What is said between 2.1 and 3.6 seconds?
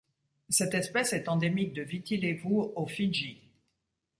Levu aux Fidji.